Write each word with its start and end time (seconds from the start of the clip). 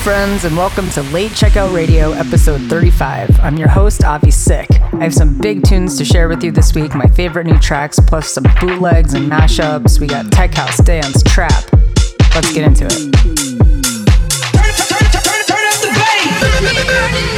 friends, 0.00 0.44
and 0.44 0.56
welcome 0.56 0.88
to 0.88 1.02
Late 1.12 1.32
Checkout 1.32 1.74
Radio, 1.74 2.12
episode 2.12 2.62
35. 2.70 3.38
I'm 3.40 3.58
your 3.58 3.68
host, 3.68 4.02
Avi 4.02 4.30
Sick. 4.30 4.66
I 4.94 5.02
have 5.02 5.12
some 5.12 5.36
big 5.36 5.62
tunes 5.62 5.98
to 5.98 6.06
share 6.06 6.26
with 6.26 6.42
you 6.42 6.50
this 6.50 6.74
week, 6.74 6.94
my 6.94 7.06
favorite 7.06 7.44
new 7.44 7.58
tracks, 7.58 8.00
plus 8.00 8.32
some 8.32 8.44
bootlegs 8.60 9.12
and 9.12 9.30
mashups. 9.30 10.00
We 10.00 10.06
got 10.06 10.32
tech 10.32 10.54
house, 10.54 10.78
dance, 10.78 11.22
trap. 11.24 11.64
Let's 12.34 12.50
get 12.54 12.64
into 12.64 12.86
it. 12.86 13.10
Avi 16.82 17.29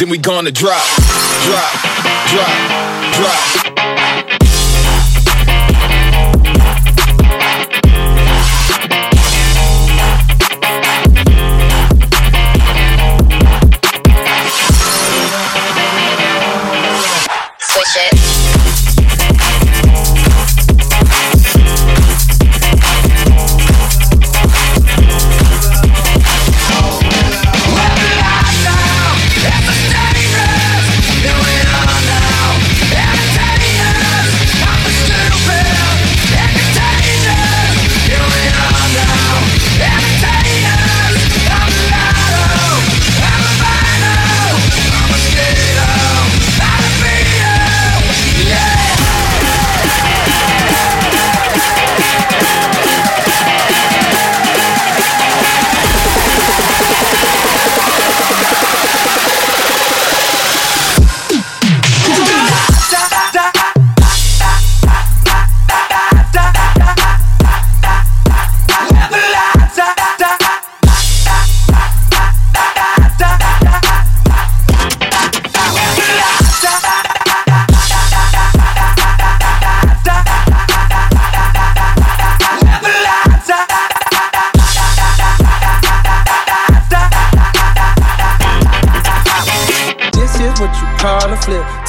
then 0.00 0.08
we 0.08 0.16
gonna 0.16 0.50
drop, 0.50 0.82
drop, 1.44 1.72
drop, 2.30 3.12
drop. 3.12 3.69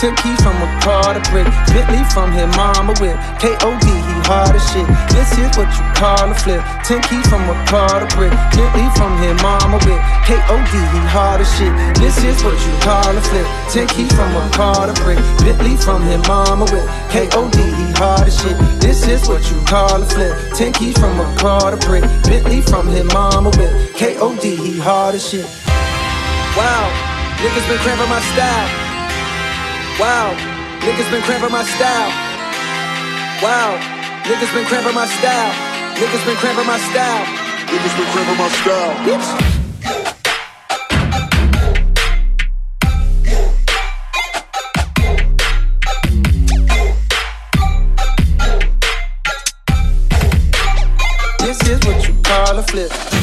Ten 0.01 0.15
keys 0.17 0.41
from 0.41 0.57
a 0.57 0.69
car 0.81 1.13
to 1.13 1.21
brick. 1.29 1.45
Bentley 1.69 2.01
from 2.09 2.33
his 2.33 2.50
mama 2.57 2.97
whip. 2.97 3.13
K.O.D. 3.38 3.85
he 3.85 4.15
hard 4.25 4.55
as 4.57 4.65
shit. 4.73 4.89
This 5.13 5.29
is 5.38 5.53
what 5.53 5.69
you 5.77 5.85
call 5.93 6.25
a 6.25 6.33
flip. 6.33 6.65
Ten 6.81 7.05
keys 7.05 7.21
from 7.29 7.45
a 7.45 7.53
car 7.69 8.01
to 8.01 8.09
brick. 8.17 8.33
Bentley 8.50 8.89
from 8.97 9.13
his 9.21 9.38
mama 9.45 9.77
whip. 9.85 10.01
K.O.D. 10.25 10.73
he 10.73 11.01
hard 11.05 11.38
as 11.38 11.53
shit. 11.53 11.69
This 12.01 12.17
is 12.25 12.41
what 12.41 12.57
you 12.65 12.73
call 12.81 13.13
a 13.13 13.21
flip. 13.21 13.45
Ten 13.69 13.85
keys 13.93 14.09
from 14.17 14.33
a 14.33 14.41
car 14.57 14.89
to 14.89 14.95
brick. 15.05 15.21
Bentley 15.38 15.77
from 15.77 16.01
his 16.01 16.17
mama 16.25 16.65
whip. 16.73 16.89
K.O.D. 17.13 17.61
he 17.61 17.88
hard 18.01 18.25
as 18.25 18.41
shit. 18.41 18.57
This 18.81 19.05
is 19.05 19.29
what 19.29 19.45
you 19.53 19.61
call 19.69 20.01
a 20.01 20.05
flip. 20.09 20.33
Ten 20.57 20.73
keys 20.73 20.97
from 20.97 21.19
a 21.21 21.29
car 21.38 21.69
to 21.69 21.77
brick. 21.85 22.01
Bentley 22.25 22.61
from 22.61 22.88
his 22.88 23.05
mama 23.13 23.51
whip. 23.53 23.93
K.O.D. 23.93 24.55
he 24.55 24.79
hard 24.81 25.13
as 25.13 25.21
shit. 25.21 25.45
Wow, 26.57 26.89
niggas 27.41 27.67
been 27.67 27.79
cramping 27.79 28.10
my 28.10 28.21
style. 28.33 28.69
Wow, 30.00 30.33
niggas 30.81 31.10
been 31.10 31.24
cramping 31.24 31.51
my 31.51 31.63
style. 31.63 32.12
Wow, 33.41 33.77
niggas 34.25 34.53
been 34.53 34.65
cramping 34.65 34.93
my 34.93 35.07
style. 35.07 35.53
Niggas 35.95 36.25
been 36.25 36.38
cramping 36.38 36.67
my 36.67 36.77
style. 36.77 37.25
Niggas 37.65 37.98
been 37.98 38.07
cramping 38.13 38.38
my 38.38 38.50
style. 38.50 38.93
Bitch. 39.05 39.27
This 51.39 51.60
is 51.67 51.79
what 51.86 52.07
you 52.07 52.13
call 52.21 52.60
a 52.60 52.63
flip. 52.63 53.20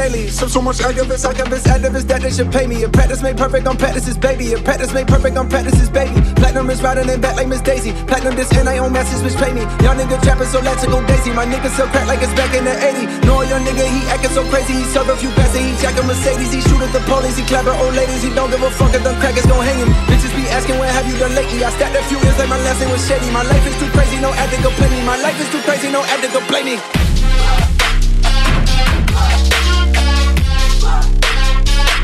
Daily. 0.00 0.28
So, 0.28 0.48
so 0.48 0.60
much 0.64 0.78
activists, 0.80 1.28
activists, 1.28 1.68
activists 1.68 2.08
that 2.08 2.20
they 2.24 2.32
should 2.32 2.50
pay 2.50 2.66
me. 2.66 2.76
If 2.84 2.92
practice 2.92 3.20
made 3.22 3.36
perfect, 3.36 3.68
I'm 3.68 3.76
practice's 3.76 4.16
baby. 4.16 4.56
If 4.56 4.64
practice 4.64 4.92
made 4.96 5.06
perfect, 5.06 5.36
I'm 5.36 5.48
practice's 5.48 5.90
baby. 5.90 6.16
Platinum 6.40 6.70
is 6.72 6.80
riding 6.80 7.08
in 7.12 7.20
back 7.20 7.36
like 7.36 7.48
Miss 7.48 7.60
Daisy. 7.60 7.92
Platinum 8.08 8.34
this 8.34 8.48
and 8.56 8.68
I 8.68 8.78
own 8.80 8.92
message, 8.92 9.20
which 9.20 9.36
pay 9.36 9.52
me. 9.52 9.60
Y'all 9.84 9.96
nigga 10.00 10.16
trapping, 10.24 10.48
so 10.48 10.60
let's 10.64 10.84
go 10.88 11.04
daisy. 11.04 11.32
My 11.36 11.44
nigga 11.44 11.68
sell 11.76 11.88
crack 11.92 12.06
like 12.08 12.22
it's 12.24 12.32
back 12.32 12.52
in 12.56 12.64
the 12.64 12.72
80. 12.72 13.28
No, 13.28 13.44
your 13.44 13.60
nigga, 13.60 13.84
he 13.84 14.00
acting 14.08 14.32
so 14.32 14.42
crazy. 14.48 14.72
He 14.72 14.84
serve 14.88 15.08
a 15.12 15.16
few 15.20 15.30
passes, 15.36 15.60
he 15.60 15.72
jacking 15.84 16.06
Mercedes. 16.08 16.52
He 16.56 16.60
shoot 16.64 16.80
at 16.80 16.92
the 16.96 17.02
police, 17.04 17.36
he 17.36 17.44
clapper 17.44 17.76
old 17.76 17.92
ladies. 17.92 18.24
He 18.24 18.32
don't 18.32 18.48
give 18.48 18.64
a 18.64 18.70
fuck 18.72 18.96
if 18.96 19.04
them 19.04 19.16
crackers 19.20 19.44
gon' 19.44 19.60
hang 19.60 19.84
him. 19.84 19.92
Bitches 20.08 20.32
be 20.32 20.48
asking, 20.48 20.80
where 20.80 20.88
have 20.88 21.04
you 21.04 21.16
done 21.20 21.36
lately? 21.36 21.60
I 21.60 21.70
stacked 21.76 21.96
a 21.96 22.02
few 22.08 22.16
years 22.24 22.36
like 22.40 22.48
my 22.48 22.60
last 22.64 22.80
name 22.80 22.88
was 22.88 23.04
shady. 23.04 23.28
My 23.36 23.44
life 23.44 23.66
is 23.68 23.76
too 23.76 23.90
crazy, 23.92 24.16
no 24.16 24.32
go 24.64 24.70
play 24.80 24.88
me. 24.88 25.04
My 25.04 25.20
life 25.20 25.36
is 25.36 25.48
too 25.52 25.60
crazy, 25.68 25.92
no 25.92 26.00
go 26.32 26.40
play 26.48 26.64
me. 26.64 27.09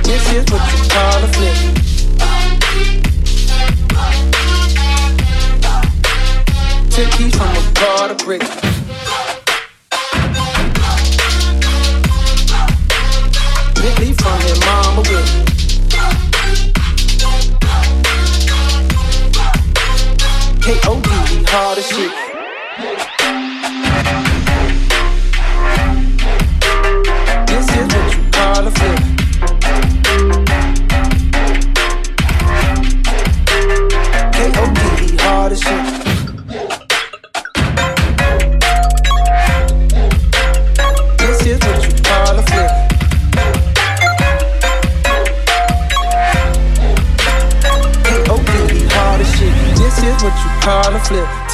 This 0.07 0.33
is 0.33 0.45
what 0.53 0.63
you 0.73 0.79
call 0.89 1.25
a 1.25 1.27
flip. 1.35 1.57
Ten 6.91 7.11
keys 7.11 7.35
from 7.35 7.51
a 7.57 7.73
car 7.75 8.09
to 8.09 8.15
brick. 8.25 8.43
Bentley 13.75 14.13
from 14.13 14.41
your 14.47 14.59
mama 14.65 15.03
whip. 15.11 15.27
K.O.D. 20.63 21.09
hard 21.49 21.79
as 21.79 21.89
shit. 21.89 22.25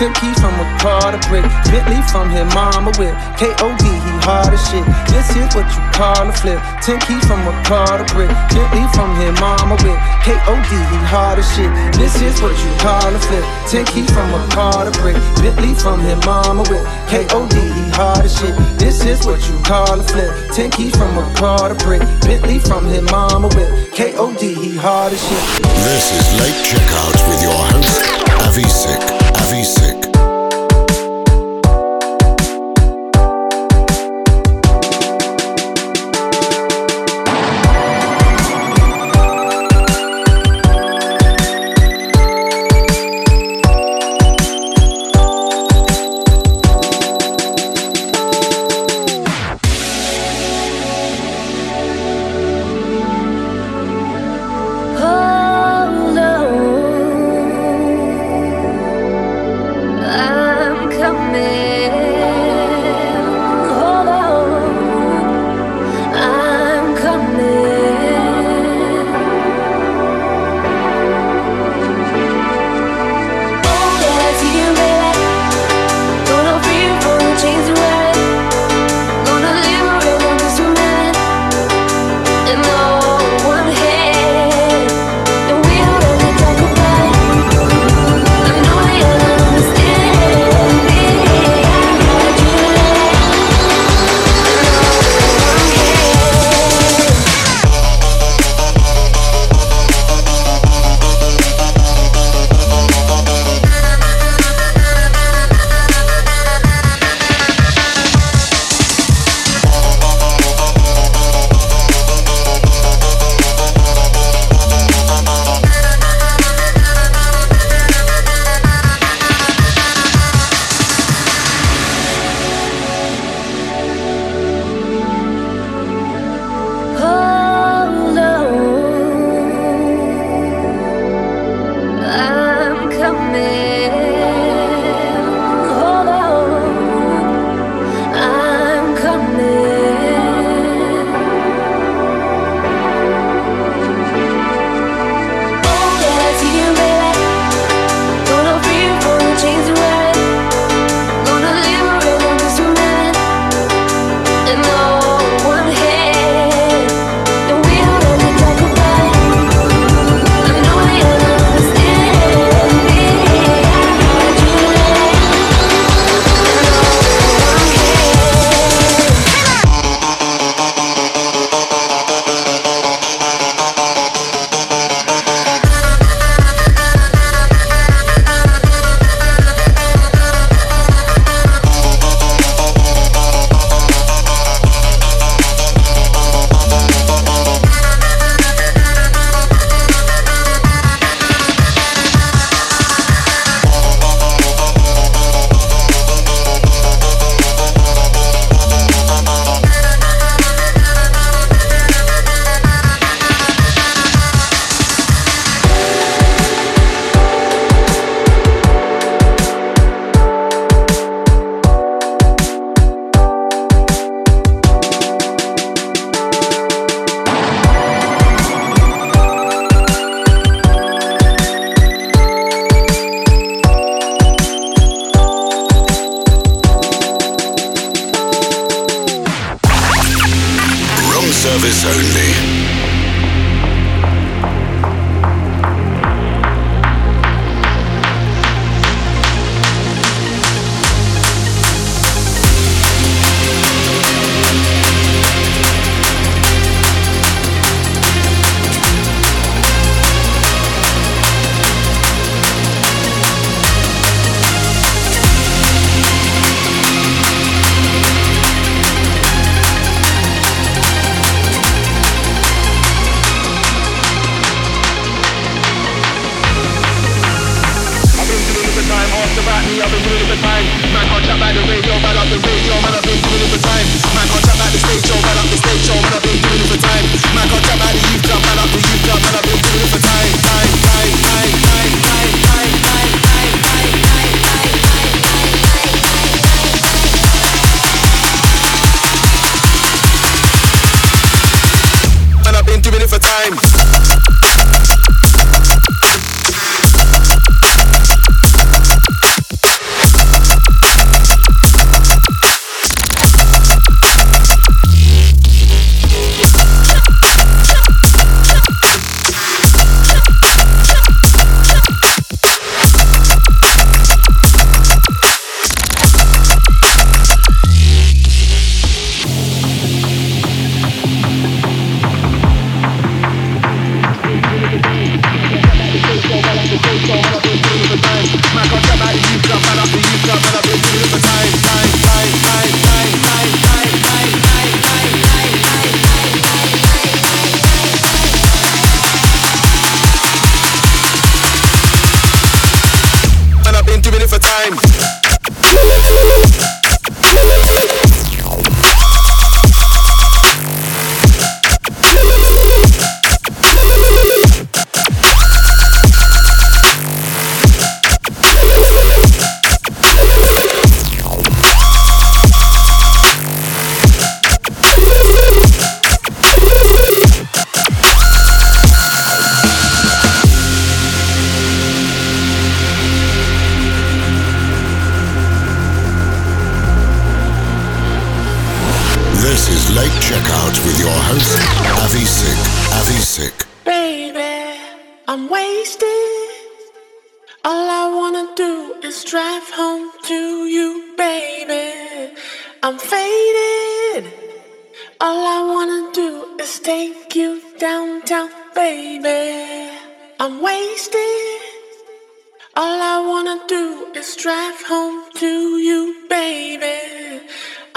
Flip. 0.02 0.14
Keys 0.23 0.38
from 0.40 0.54
a 0.59 0.66
car 0.78 1.12
to 1.12 1.18
brick. 1.28 1.44
Bentley 1.71 2.02
from 2.11 2.30
his 2.30 2.47
mama 2.54 2.90
whip. 2.99 3.14
K.O.D. 3.38 3.85
he 3.85 4.14
hard 4.26 4.54
as 4.54 4.62
shit. 4.68 4.85
This 5.11 5.30
is 5.30 5.54
what 5.54 5.66
you 5.71 5.82
call 5.94 6.26
a 6.26 6.32
flip. 6.32 6.59
Ten 6.82 6.99
keys 7.06 7.25
from 7.26 7.47
a 7.47 7.54
car 7.62 7.99
to 7.99 8.06
brick. 8.14 8.30
Bentley 8.50 8.87
from 8.94 9.14
his 9.16 9.35
mama 9.38 9.76
with. 9.82 9.99
K.O.D. 10.26 10.71
He 10.71 10.99
hard 11.06 11.38
as 11.38 11.47
shit. 11.54 11.71
This 11.94 12.21
is 12.23 12.40
what 12.42 12.54
you 12.59 12.71
call 12.82 13.14
a 13.14 13.18
flip. 13.18 13.44
Ten 13.71 13.85
keys 13.87 14.11
from 14.11 14.30
a 14.35 14.40
car 14.50 14.85
to 14.85 14.92
brick. 14.99 15.16
Bentley 15.38 15.75
from 15.75 16.00
his 16.00 16.18
mama 16.26 16.62
with. 16.66 16.82
K.O.D. 17.09 17.54
He 17.54 17.87
hard 17.94 18.25
as 18.25 18.35
shit. 18.35 18.54
This 18.78 19.04
is 19.04 19.25
what 19.26 19.38
you 19.49 19.56
call 19.62 20.00
a 20.00 20.02
flip. 20.02 20.30
Ten 20.50 20.71
keys 20.71 20.94
from 20.97 21.18
a 21.18 21.25
car 21.35 21.68
to 21.68 21.76
brick. 21.85 22.02
Bentley 22.26 22.59
from 22.59 22.87
his 22.87 23.02
mama 23.11 23.49
with. 23.54 23.71
K.O.D. 23.94 24.42
He 24.54 24.76
hard 24.76 25.12
as 25.12 25.23
shit. 25.23 25.44
This 25.87 26.11
is 26.11 26.26
Late 26.40 26.59
Checkout 26.66 27.16
with 27.28 27.42
your 27.42 27.59
host, 27.71 28.02
Avi 28.47 28.66
Sick. 28.68 29.21
Be 29.52 29.62
sick. 29.62 30.21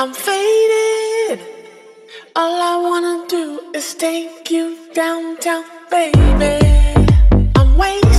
I'm 0.05 0.13
faded. 0.13 1.39
All 2.35 2.61
I 2.61 2.75
wanna 2.79 3.25
do 3.27 3.71
is 3.73 3.95
take 3.95 4.51
you 4.51 4.77
downtown, 4.93 5.63
baby. 5.89 6.59
I'm 7.55 7.75
waiting. 7.75 8.14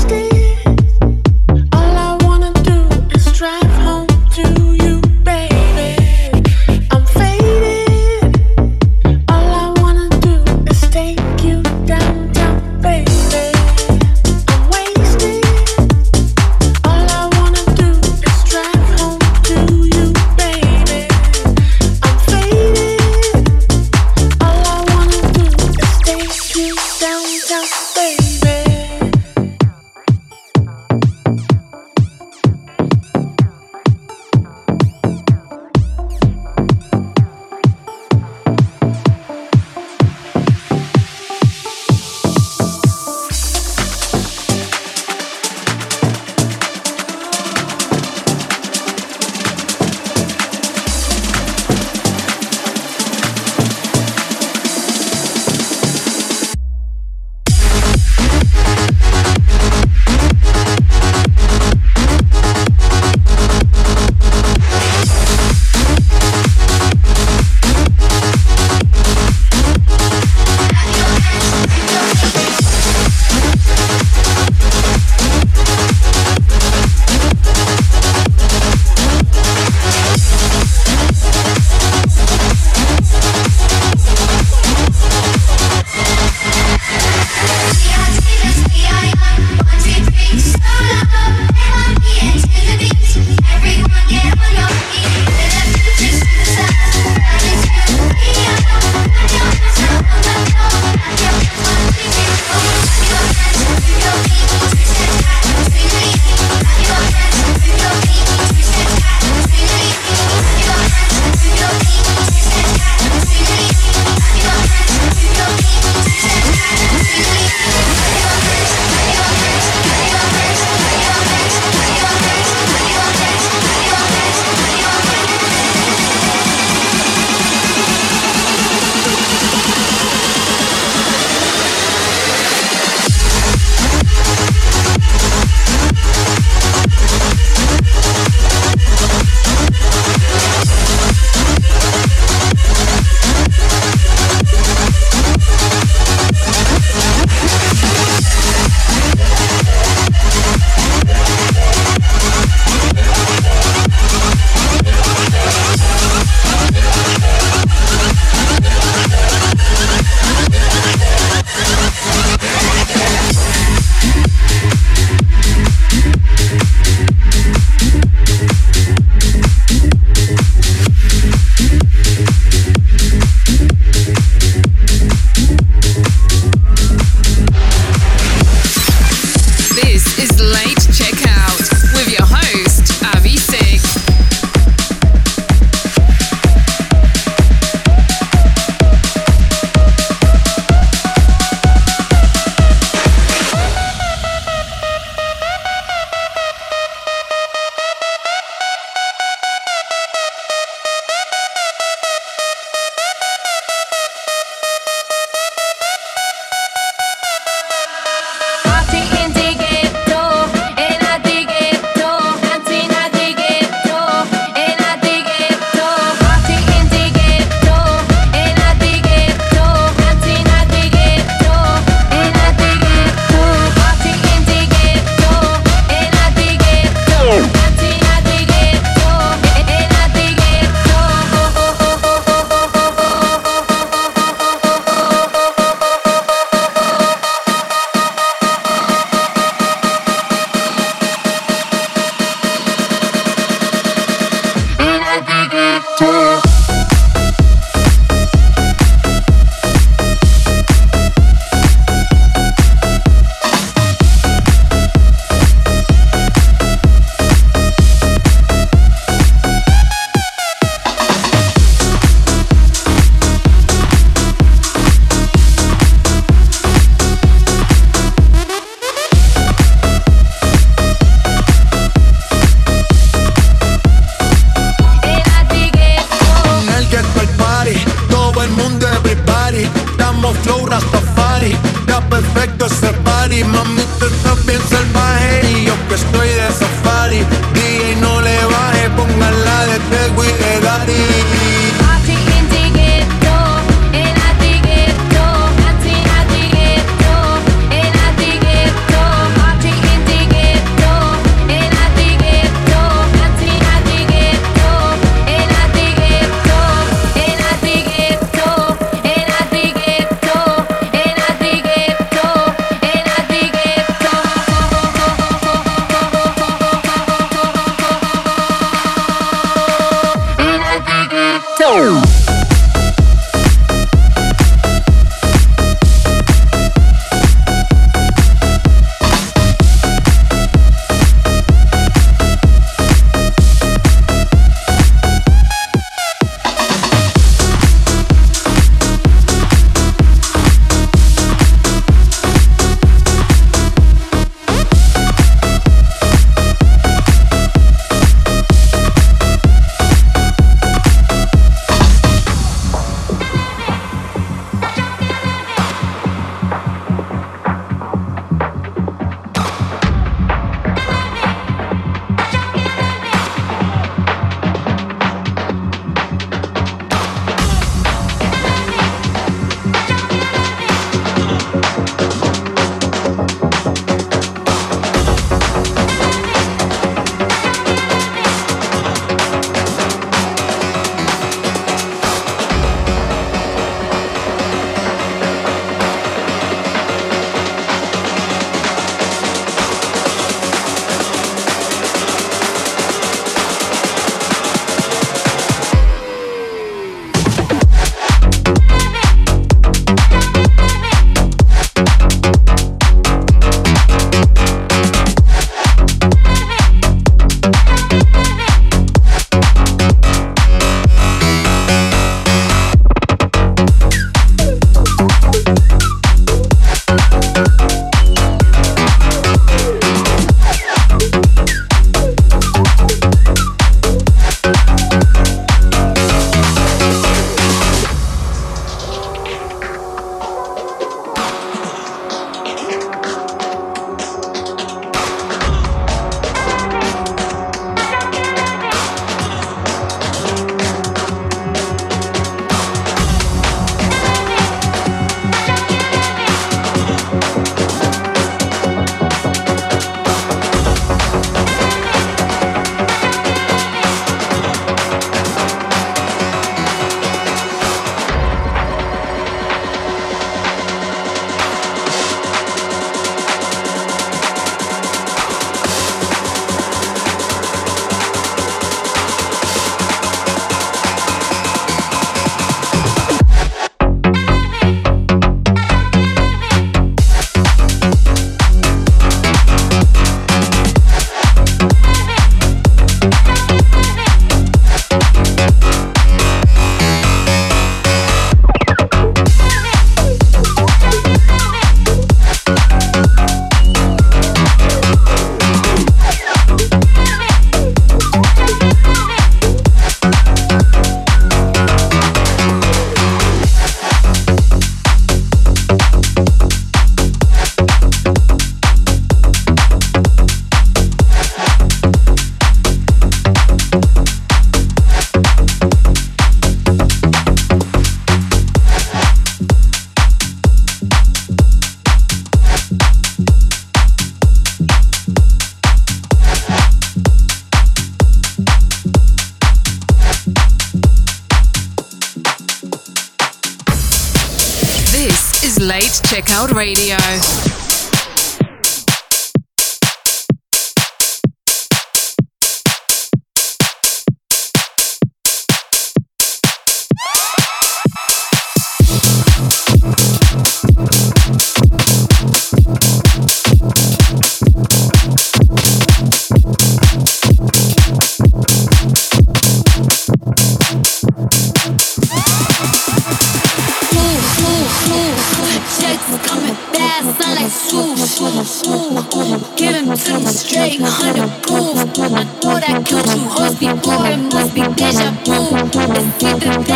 It's 576.18 576.24
either 576.24 576.75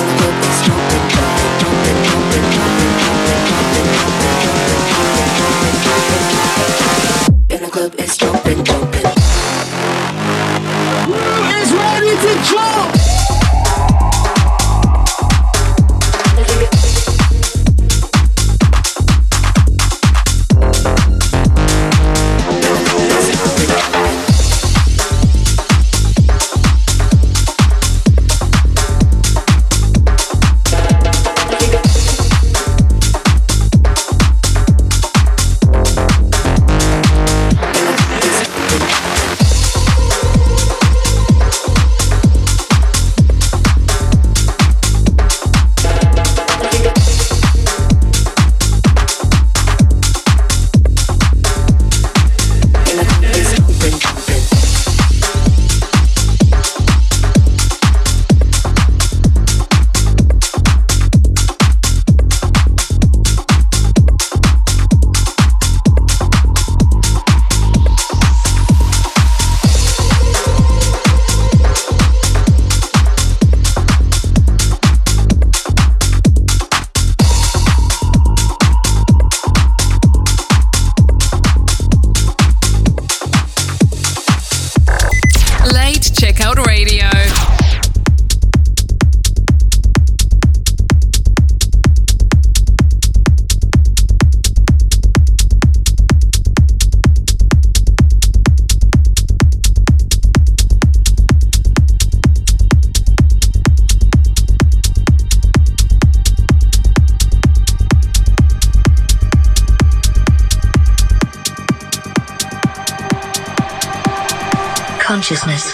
consciousness. 115.31 115.73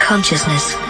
Consciousness. 0.00 0.89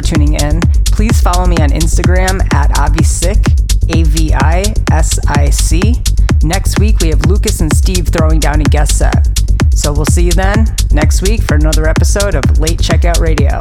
For 0.00 0.14
tuning 0.14 0.34
in. 0.34 0.60
Please 0.86 1.20
follow 1.20 1.46
me 1.46 1.56
on 1.58 1.70
Instagram 1.70 2.40
at 2.54 2.70
Avisic, 2.78 3.40
A 3.94 4.02
V 4.04 4.32
I 4.34 4.62
S 4.90 5.18
I 5.26 5.50
C. 5.50 5.94
Next 6.42 6.78
week 6.78 7.00
we 7.00 7.08
have 7.08 7.26
Lucas 7.26 7.60
and 7.60 7.74
Steve 7.74 8.08
throwing 8.08 8.40
down 8.40 8.60
a 8.60 8.64
guest 8.64 8.96
set. 8.96 9.28
So 9.74 9.92
we'll 9.92 10.06
see 10.06 10.24
you 10.24 10.32
then 10.32 10.66
next 10.92 11.22
week 11.22 11.42
for 11.42 11.54
another 11.54 11.86
episode 11.88 12.34
of 12.34 12.58
Late 12.58 12.78
Checkout 12.78 13.20
Radio. 13.20 13.58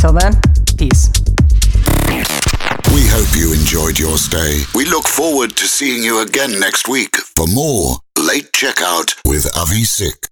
Till 0.00 0.12
then, 0.12 0.34
peace. 0.76 1.10
We 2.92 3.06
hope 3.08 3.34
you 3.36 3.54
enjoyed 3.54 3.98
your 3.98 4.18
stay. 4.18 4.62
We 4.74 4.84
look 4.84 5.06
forward 5.08 5.56
to 5.56 5.66
seeing 5.66 6.02
you 6.02 6.20
again 6.20 6.58
next 6.60 6.88
week 6.88 7.16
for 7.16 7.46
more 7.46 7.96
Late 8.18 8.52
Checkout 8.52 9.14
with 9.26 9.44
Avisic. 9.56 10.28